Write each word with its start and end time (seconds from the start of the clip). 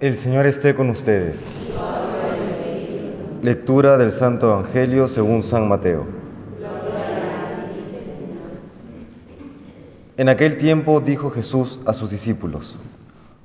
El 0.00 0.16
Señor 0.16 0.46
esté 0.46 0.74
con 0.74 0.88
ustedes. 0.88 1.54
Lectura 3.42 3.98
del 3.98 4.12
Santo 4.12 4.50
Evangelio 4.50 5.06
según 5.06 5.42
San 5.42 5.68
Mateo. 5.68 6.06
En 10.16 10.30
aquel 10.30 10.56
tiempo 10.56 11.02
dijo 11.02 11.30
Jesús 11.30 11.80
a 11.84 11.92
sus 11.92 12.10
discípulos, 12.10 12.78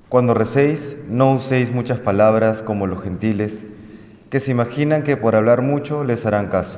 Cuando 0.07 0.33
recéis, 0.33 0.95
no 1.09 1.33
uséis 1.33 1.73
muchas 1.73 1.99
palabras 1.99 2.61
como 2.61 2.87
los 2.87 3.01
gentiles, 3.01 3.65
que 4.29 4.39
se 4.39 4.51
imaginan 4.51 5.03
que 5.03 5.17
por 5.17 5.35
hablar 5.35 5.61
mucho 5.61 6.05
les 6.05 6.25
harán 6.25 6.47
caso. 6.47 6.77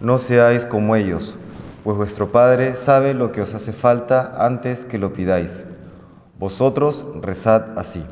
No 0.00 0.18
seáis 0.18 0.64
como 0.64 0.96
ellos, 0.96 1.38
pues 1.84 1.96
vuestro 1.96 2.32
Padre 2.32 2.74
sabe 2.74 3.14
lo 3.14 3.30
que 3.30 3.42
os 3.42 3.54
hace 3.54 3.72
falta 3.72 4.32
antes 4.44 4.84
que 4.84 4.98
lo 4.98 5.12
pidáis. 5.12 5.64
Vosotros 6.40 7.06
rezad 7.22 7.78
así. 7.78 8.02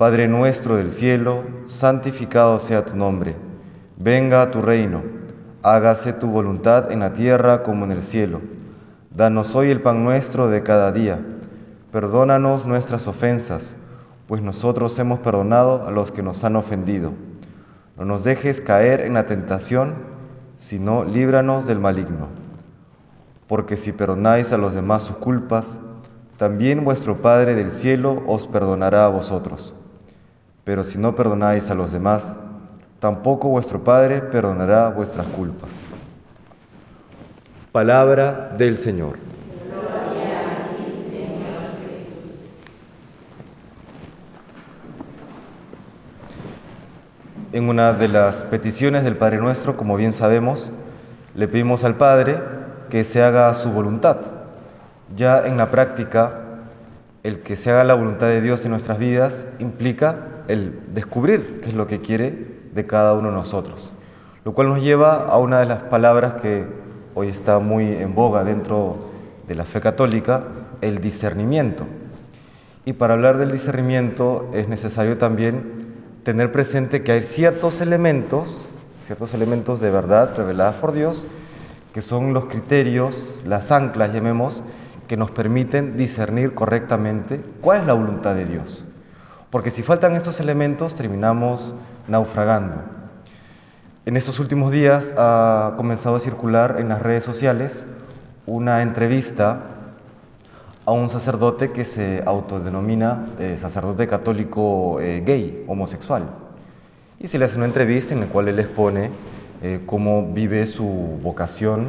Padre 0.00 0.28
nuestro 0.28 0.76
del 0.78 0.90
cielo, 0.90 1.44
santificado 1.66 2.58
sea 2.58 2.86
tu 2.86 2.96
nombre. 2.96 3.36
Venga 3.98 4.40
a 4.40 4.50
tu 4.50 4.62
reino. 4.62 5.02
Hágase 5.62 6.14
tu 6.14 6.26
voluntad 6.26 6.90
en 6.90 7.00
la 7.00 7.12
tierra 7.12 7.62
como 7.62 7.84
en 7.84 7.92
el 7.92 8.02
cielo. 8.02 8.40
Danos 9.14 9.54
hoy 9.54 9.68
el 9.68 9.82
pan 9.82 10.02
nuestro 10.02 10.48
de 10.48 10.62
cada 10.62 10.90
día. 10.90 11.20
Perdónanos 11.92 12.64
nuestras 12.64 13.08
ofensas, 13.08 13.76
pues 14.26 14.40
nosotros 14.40 14.98
hemos 14.98 15.20
perdonado 15.20 15.86
a 15.86 15.90
los 15.90 16.10
que 16.12 16.22
nos 16.22 16.44
han 16.44 16.56
ofendido. 16.56 17.12
No 17.98 18.06
nos 18.06 18.24
dejes 18.24 18.62
caer 18.62 19.02
en 19.02 19.12
la 19.12 19.26
tentación, 19.26 19.96
sino 20.56 21.04
líbranos 21.04 21.66
del 21.66 21.78
maligno. 21.78 22.28
Porque 23.46 23.76
si 23.76 23.92
perdonáis 23.92 24.50
a 24.50 24.56
los 24.56 24.72
demás 24.72 25.02
sus 25.02 25.18
culpas, 25.18 25.78
también 26.38 26.86
vuestro 26.86 27.20
Padre 27.20 27.54
del 27.54 27.70
cielo 27.70 28.22
os 28.26 28.46
perdonará 28.46 29.04
a 29.04 29.08
vosotros. 29.08 29.74
Pero 30.70 30.84
si 30.84 30.98
no 30.98 31.16
perdonáis 31.16 31.68
a 31.68 31.74
los 31.74 31.90
demás, 31.90 32.36
tampoco 33.00 33.48
vuestro 33.48 33.82
Padre 33.82 34.20
perdonará 34.20 34.88
vuestras 34.90 35.26
culpas. 35.26 35.84
Palabra 37.72 38.54
del 38.56 38.76
Señor. 38.76 39.18
En 47.52 47.68
una 47.68 47.92
de 47.92 48.06
las 48.06 48.44
peticiones 48.44 49.02
del 49.02 49.16
Padre 49.16 49.38
Nuestro, 49.38 49.76
como 49.76 49.96
bien 49.96 50.12
sabemos, 50.12 50.70
le 51.34 51.48
pedimos 51.48 51.82
al 51.82 51.96
Padre 51.96 52.40
que 52.90 53.02
se 53.02 53.24
haga 53.24 53.52
su 53.54 53.72
voluntad. 53.72 54.18
Ya 55.16 55.44
en 55.48 55.56
la 55.56 55.72
práctica, 55.72 56.42
el 57.24 57.40
que 57.40 57.56
se 57.56 57.72
haga 57.72 57.82
la 57.82 57.94
voluntad 57.94 58.28
de 58.28 58.40
Dios 58.40 58.64
en 58.64 58.70
nuestras 58.70 58.98
vidas 59.00 59.48
implica 59.58 60.30
el 60.50 60.80
descubrir 60.94 61.60
qué 61.62 61.70
es 61.70 61.74
lo 61.74 61.86
que 61.86 62.00
quiere 62.00 62.60
de 62.74 62.86
cada 62.86 63.14
uno 63.14 63.28
de 63.30 63.34
nosotros. 63.34 63.92
Lo 64.44 64.52
cual 64.52 64.68
nos 64.68 64.82
lleva 64.82 65.26
a 65.26 65.38
una 65.38 65.60
de 65.60 65.66
las 65.66 65.82
palabras 65.84 66.34
que 66.34 66.64
hoy 67.14 67.28
está 67.28 67.58
muy 67.58 67.86
en 67.86 68.14
boga 68.14 68.42
dentro 68.44 69.10
de 69.46 69.54
la 69.54 69.64
fe 69.64 69.80
católica, 69.80 70.44
el 70.80 71.00
discernimiento. 71.00 71.86
Y 72.84 72.94
para 72.94 73.14
hablar 73.14 73.38
del 73.38 73.52
discernimiento 73.52 74.50
es 74.54 74.68
necesario 74.68 75.18
también 75.18 75.80
tener 76.24 76.50
presente 76.50 77.02
que 77.02 77.12
hay 77.12 77.22
ciertos 77.22 77.80
elementos, 77.80 78.56
ciertos 79.06 79.34
elementos 79.34 79.80
de 79.80 79.90
verdad 79.90 80.34
reveladas 80.36 80.76
por 80.76 80.92
Dios, 80.92 81.26
que 81.92 82.02
son 82.02 82.32
los 82.32 82.46
criterios, 82.46 83.38
las 83.44 83.70
anclas, 83.72 84.12
llamemos, 84.12 84.62
que 85.08 85.16
nos 85.16 85.30
permiten 85.30 85.96
discernir 85.96 86.54
correctamente 86.54 87.40
cuál 87.60 87.82
es 87.82 87.86
la 87.86 87.94
voluntad 87.94 88.34
de 88.34 88.46
Dios. 88.46 88.84
Porque 89.50 89.72
si 89.72 89.82
faltan 89.82 90.14
estos 90.14 90.38
elementos, 90.38 90.94
terminamos 90.94 91.74
naufragando. 92.06 92.76
En 94.06 94.16
estos 94.16 94.38
últimos 94.38 94.70
días 94.70 95.12
ha 95.18 95.74
comenzado 95.76 96.16
a 96.16 96.20
circular 96.20 96.76
en 96.78 96.88
las 96.88 97.02
redes 97.02 97.24
sociales 97.24 97.84
una 98.46 98.82
entrevista 98.82 99.60
a 100.86 100.92
un 100.92 101.08
sacerdote 101.08 101.72
que 101.72 101.84
se 101.84 102.22
autodenomina 102.24 103.26
eh, 103.38 103.58
sacerdote 103.60 104.06
católico 104.06 105.00
eh, 105.00 105.22
gay, 105.26 105.64
homosexual. 105.66 106.24
Y 107.18 107.26
se 107.26 107.38
le 107.38 107.44
hace 107.44 107.56
una 107.56 107.66
entrevista 107.66 108.14
en 108.14 108.20
la 108.20 108.26
cual 108.26 108.48
él 108.48 108.58
expone 108.60 109.10
eh, 109.62 109.80
cómo 109.84 110.32
vive 110.32 110.64
su 110.66 110.86
vocación, 111.22 111.88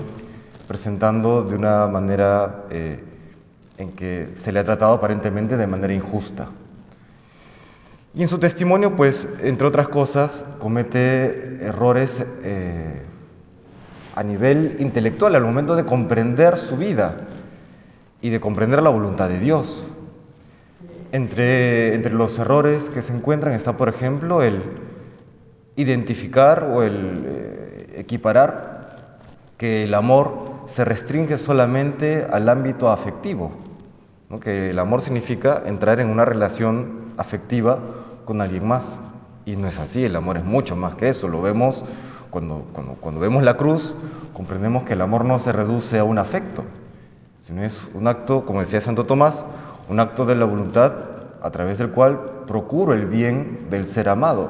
presentando 0.67 1.43
de 1.43 1.55
una 1.55 1.85
manera 1.87 2.65
en 3.77 3.91
que 3.91 4.29
se 4.35 4.51
le 4.51 4.59
ha 4.59 4.63
tratado 4.63 4.93
aparentemente 4.93 5.57
de 5.57 5.67
manera 5.67 5.93
injusta. 5.93 6.49
Y 8.13 8.23
en 8.23 8.27
su 8.27 8.39
testimonio, 8.39 8.95
pues, 8.95 9.27
entre 9.41 9.67
otras 9.67 9.87
cosas, 9.87 10.43
comete 10.59 11.63
errores 11.63 12.25
a 14.15 14.23
nivel 14.23 14.75
intelectual 14.79 15.35
al 15.35 15.43
momento 15.43 15.75
de 15.75 15.85
comprender 15.85 16.57
su 16.57 16.75
vida 16.75 17.15
y 18.21 18.29
de 18.29 18.39
comprender 18.39 18.83
la 18.83 18.89
voluntad 18.89 19.29
de 19.29 19.39
Dios. 19.39 19.87
Entre, 21.13 21.93
entre 21.95 22.13
los 22.13 22.37
errores 22.39 22.89
que 22.89 23.01
se 23.01 23.13
encuentran 23.13 23.53
está, 23.53 23.77
por 23.77 23.89
ejemplo, 23.89 24.41
el 24.41 24.61
identificar 25.75 26.69
o 26.71 26.83
el 26.83 27.23
eh, 27.25 27.93
equiparar 27.97 29.19
que 29.57 29.83
el 29.83 29.93
amor 29.93 30.51
se 30.67 30.85
restringe 30.85 31.37
solamente 31.37 32.25
al 32.29 32.47
ámbito 32.49 32.89
afectivo, 32.89 33.51
que 34.41 34.69
el 34.69 34.79
amor 34.79 35.01
significa 35.01 35.63
entrar 35.65 35.99
en 35.99 36.09
una 36.09 36.23
relación 36.23 37.13
afectiva 37.17 37.79
con 38.31 38.39
alguien 38.39 38.65
más. 38.65 38.97
Y 39.43 39.57
no 39.57 39.67
es 39.67 39.77
así, 39.77 40.05
el 40.05 40.15
amor 40.15 40.37
es 40.37 40.45
mucho 40.45 40.77
más 40.77 40.95
que 40.95 41.09
eso, 41.09 41.27
lo 41.27 41.41
vemos 41.41 41.83
cuando, 42.29 42.65
cuando, 42.71 42.93
cuando 42.93 43.19
vemos 43.19 43.43
la 43.43 43.57
cruz, 43.57 43.93
comprendemos 44.31 44.83
que 44.83 44.93
el 44.93 45.01
amor 45.01 45.25
no 45.25 45.37
se 45.37 45.51
reduce 45.51 45.99
a 45.99 46.05
un 46.05 46.17
afecto, 46.17 46.63
sino 47.39 47.61
es 47.61 47.89
un 47.93 48.07
acto, 48.07 48.45
como 48.45 48.61
decía 48.61 48.79
Santo 48.79 49.05
Tomás, 49.05 49.43
un 49.89 49.99
acto 49.99 50.25
de 50.25 50.37
la 50.37 50.45
voluntad 50.45 50.93
a 51.41 51.51
través 51.51 51.77
del 51.77 51.89
cual 51.89 52.21
procuro 52.47 52.93
el 52.93 53.05
bien 53.05 53.67
del 53.69 53.85
ser 53.85 54.07
amado. 54.07 54.49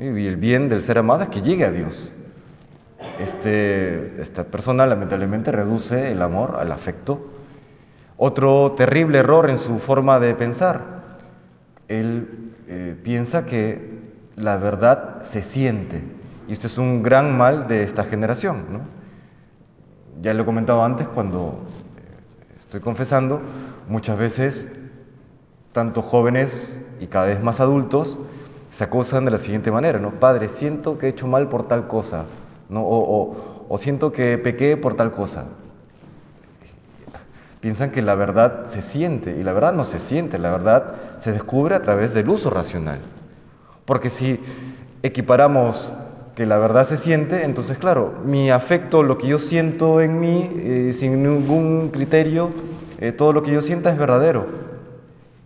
Y 0.00 0.06
el 0.06 0.38
bien 0.38 0.70
del 0.70 0.80
ser 0.80 0.96
amado 0.96 1.24
es 1.24 1.28
que 1.28 1.42
llegue 1.42 1.66
a 1.66 1.70
Dios. 1.70 2.10
Este, 3.18 4.18
esta 4.18 4.44
persona 4.44 4.86
lamentablemente 4.86 5.52
reduce 5.52 6.10
el 6.10 6.22
amor 6.22 6.56
al 6.58 6.72
afecto. 6.72 7.20
Otro 8.16 8.72
terrible 8.72 9.18
error 9.18 9.50
en 9.50 9.58
su 9.58 9.78
forma 9.78 10.18
de 10.20 10.34
pensar. 10.34 10.95
Él 11.88 12.52
eh, 12.68 12.96
piensa 13.02 13.46
que 13.46 13.96
la 14.36 14.56
verdad 14.56 15.22
se 15.22 15.42
siente. 15.42 16.02
Y 16.48 16.52
esto 16.52 16.66
es 16.66 16.78
un 16.78 17.02
gran 17.02 17.36
mal 17.36 17.66
de 17.66 17.82
esta 17.82 18.04
generación. 18.04 18.66
¿no? 18.70 18.96
ya 20.22 20.34
lo 20.34 20.42
he 20.42 20.46
comentado 20.46 20.84
antes, 20.84 21.06
cuando 21.08 21.58
eh, 21.98 22.58
estoy 22.58 22.80
confesando, 22.80 23.40
muchas 23.88 24.18
veces, 24.18 24.68
tanto 25.72 26.02
jóvenes 26.02 26.80
y 27.00 27.06
cada 27.06 27.26
vez 27.26 27.42
más 27.42 27.60
adultos, 27.60 28.18
se 28.70 28.84
acusan 28.84 29.24
de 29.24 29.30
la 29.30 29.38
siguiente 29.38 29.70
manera, 29.70 29.98
¿no? 29.98 30.12
Padre, 30.12 30.48
siento 30.48 30.98
que 30.98 31.06
he 31.06 31.08
hecho 31.10 31.26
mal 31.26 31.48
por 31.48 31.68
tal 31.68 31.86
cosa, 31.86 32.24
¿no? 32.68 32.82
O, 32.82 33.66
o 33.68 33.78
siento 33.78 34.12
que 34.12 34.38
pequé 34.38 34.76
por 34.76 34.94
tal 34.94 35.12
cosa. 35.12 35.44
Piensan 37.66 37.90
que 37.90 38.00
la 38.00 38.14
verdad 38.14 38.66
se 38.70 38.80
siente, 38.80 39.36
y 39.36 39.42
la 39.42 39.52
verdad 39.52 39.72
no 39.72 39.84
se 39.84 39.98
siente, 39.98 40.38
la 40.38 40.52
verdad 40.52 40.94
se 41.18 41.32
descubre 41.32 41.74
a 41.74 41.82
través 41.82 42.14
del 42.14 42.28
uso 42.28 42.48
racional. 42.48 43.00
Porque 43.84 44.08
si 44.08 44.38
equiparamos 45.02 45.92
que 46.36 46.46
la 46.46 46.58
verdad 46.58 46.86
se 46.86 46.96
siente, 46.96 47.42
entonces 47.42 47.76
claro, 47.76 48.14
mi 48.24 48.52
afecto, 48.52 49.02
lo 49.02 49.18
que 49.18 49.26
yo 49.26 49.40
siento 49.40 50.00
en 50.00 50.20
mí, 50.20 50.48
eh, 50.54 50.92
sin 50.96 51.24
ningún 51.24 51.90
criterio, 51.92 52.52
eh, 53.00 53.10
todo 53.10 53.32
lo 53.32 53.42
que 53.42 53.50
yo 53.50 53.60
sienta 53.60 53.90
es 53.90 53.98
verdadero. 53.98 54.46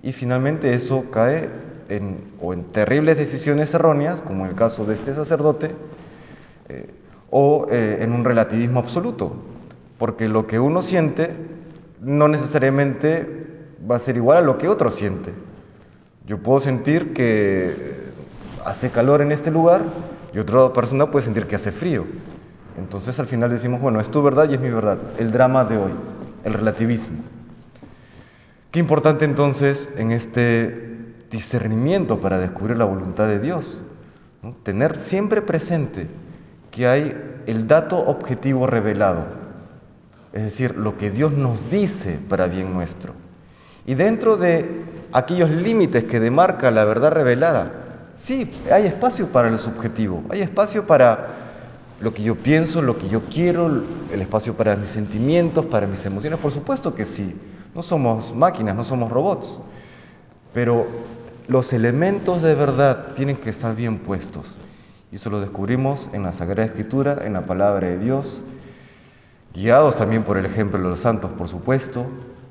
Y 0.03 0.13
finalmente 0.13 0.75
eso 0.75 1.07
cae 1.11 1.49
en, 1.89 2.19
o 2.43 2.53
en 2.53 2.65
terribles 2.65 3.17
decisiones 3.17 3.73
erróneas, 3.73 4.21
como 4.21 4.45
en 4.45 4.51
el 4.51 4.57
caso 4.57 4.85
de 4.85 4.93
este 4.93 5.15
sacerdote, 5.15 5.71
eh, 6.69 6.91
o 7.31 7.67
en 7.71 8.13
un 8.13 8.25
relativismo 8.27 8.79
absoluto, 8.79 9.37
porque 9.97 10.29
lo 10.29 10.47
que 10.47 10.61
uno 10.61 10.83
siente 10.83 11.31
no 12.01 12.29
necesariamente 12.29 13.47
va 13.89 13.97
a 13.97 13.99
ser 13.99 14.17
igual 14.17 14.39
a 14.39 14.41
lo 14.41 14.59
que 14.59 14.69
otro 14.69 14.91
siente. 14.91 15.33
Yo 16.27 16.39
puedo 16.39 16.61
sentir 16.61 17.13
que 17.13 18.11
hace 18.65 18.91
calor 18.91 19.23
en 19.23 19.33
este 19.33 19.51
lugar, 19.51 19.83
y 20.33 20.39
otra 20.39 20.73
persona 20.73 21.11
puede 21.11 21.25
sentir 21.25 21.47
que 21.47 21.57
hace 21.57 21.73
frío. 21.73 22.07
Entonces 22.79 23.19
al 23.19 23.27
final 23.27 23.51
decimos, 23.51 23.81
bueno, 23.81 24.01
es 24.01 24.11
tu 24.11 24.23
verdad 24.23 24.49
y 24.49 24.55
es 24.55 24.61
mi 24.61 24.71
verdad. 24.71 24.99
El 25.19 25.33
drama 25.33 25.65
de 25.65 25.77
hoy, 25.77 25.93
el 26.45 26.55
relativismo. 26.55 27.19
Qué 28.71 28.79
importante 28.79 29.25
entonces 29.25 29.91
en 29.97 30.13
este 30.13 30.99
discernimiento 31.31 32.21
para 32.21 32.39
descubrir 32.39 32.77
la 32.77 32.85
voluntad 32.85 33.27
de 33.27 33.41
Dios. 33.41 33.83
Tener 34.63 34.97
siempre 34.97 35.43
presente 35.43 36.07
que 36.71 36.87
hay 36.87 37.43
el 37.47 37.67
dato 37.67 37.99
objetivo 37.99 38.67
revelado, 38.67 39.27
es 40.33 40.43
decir, 40.43 40.77
lo 40.77 40.97
que 40.97 41.11
Dios 41.11 41.33
nos 41.33 41.71
dice 41.71 42.19
para 42.29 42.47
bien 42.47 42.73
nuestro. 42.73 43.15
Y 43.87 43.95
dentro 43.95 44.37
de 44.37 44.85
aquellos 45.13 45.51
límites 45.51 46.05
que 46.05 46.21
demarca 46.21 46.71
la 46.71 46.85
verdad 46.85 47.13
revelada. 47.13 47.73
Sí, 48.15 48.51
hay 48.71 48.87
espacio 48.87 49.29
para 49.29 49.49
el 49.49 49.59
subjetivo, 49.59 50.23
hay 50.31 50.43
espacio 50.43 50.87
para 50.87 51.29
lo 52.01 52.15
que 52.15 52.23
yo 52.23 52.35
pienso, 52.37 52.83
lo 52.83 52.99
que 52.99 53.09
yo 53.09 53.23
quiero, 53.27 53.83
el 54.13 54.21
espacio 54.21 54.55
para 54.55 54.77
mis 54.77 54.89
sentimientos, 54.89 55.67
para 55.67 55.87
mis 55.87 56.05
emociones, 56.05 56.39
por 56.39 56.51
supuesto 56.51 56.95
que 56.95 57.07
sí. 57.07 57.35
No 57.75 57.83
somos 57.83 58.35
máquinas, 58.35 58.75
no 58.75 58.85
somos 58.85 59.11
robots, 59.11 59.61
pero 60.53 60.87
los 61.47 61.73
elementos 61.73 62.43
de 62.43 62.55
verdad 62.55 63.15
tienen 63.15 63.37
que 63.37 63.51
estar 63.51 63.75
bien 63.75 63.99
puestos. 63.99 64.59
Y 65.13 65.17
eso 65.17 65.31
lo 65.31 65.41
descubrimos 65.41 66.09
en 66.13 66.23
la 66.23 66.33
Sagrada 66.33 66.67
Escritura, 66.67 67.19
en 67.25 67.33
la 67.33 67.47
palabra 67.47 67.89
de 67.89 67.99
Dios, 67.99 68.43
guiados 69.55 69.97
también 69.97 70.23
por 70.23 70.37
el 70.37 70.47
ejemplo 70.47 70.79
de 70.79 70.89
los 70.89 71.01
santos, 71.01 71.31
por 71.33 71.49
supuesto. 71.49 72.07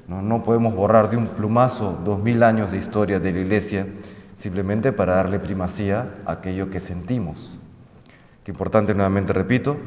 No, 0.07 0.43
podemos 0.43 0.73
borrar 0.73 1.09
de 1.11 1.17
un 1.17 1.27
plumazo 1.27 1.99
dos 2.03 2.19
mil 2.19 2.41
años 2.41 2.71
de 2.71 2.77
historia 2.77 3.19
de 3.19 3.31
la 3.31 3.39
Iglesia 3.39 3.85
simplemente 4.37 4.91
para 4.91 5.15
darle 5.15 5.37
primacía 5.37 6.15
a 6.25 6.31
aquello 6.33 6.71
que 6.71 6.79
sentimos. 6.79 7.59
Qué 8.43 8.51
importante, 8.51 8.95
nuevamente 8.95 9.33
repito, 9.33 9.77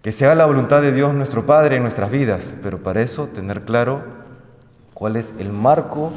que 0.00 0.12
sea 0.12 0.34
la 0.34 0.46
voluntad 0.46 0.80
de 0.80 0.92
Dios 0.92 1.12
nuestro 1.12 1.44
Padre 1.44 1.76
en 1.76 1.82
nuestras 1.82 2.10
vidas, 2.10 2.54
pero 2.62 2.82
para 2.82 3.02
eso 3.02 3.26
tener 3.26 3.62
claro 3.62 4.02
cuál 4.94 5.16
es 5.16 5.34
el 5.38 5.52
marco 5.52 6.12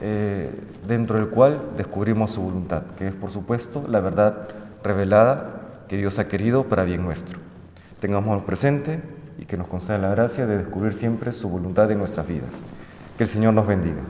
eh, 0.00 0.50
dentro 0.88 1.18
del 1.18 1.28
cual 1.28 1.60
descubrimos 1.76 2.32
su 2.32 2.42
voluntad, 2.42 2.82
que 2.98 3.08
es 3.08 3.14
por 3.14 3.30
supuesto 3.30 3.84
la 3.88 4.00
verdad 4.00 4.48
revelada 4.82 5.84
que 5.88 5.96
Dios 5.98 6.18
ha 6.18 6.26
querido 6.26 6.64
para 6.64 6.84
bien 6.84 7.04
nuestro. 7.04 7.38
Tengamos 8.04 8.44
presente 8.44 9.00
y 9.38 9.46
que 9.46 9.56
nos 9.56 9.66
conceda 9.66 9.96
la 9.96 10.10
gracia 10.10 10.44
de 10.44 10.58
descubrir 10.58 10.92
siempre 10.92 11.32
su 11.32 11.48
voluntad 11.48 11.90
en 11.90 11.96
nuestras 11.96 12.28
vidas. 12.28 12.66
Que 13.16 13.24
el 13.24 13.30
Señor 13.30 13.54
nos 13.54 13.66
bendiga. 13.66 14.02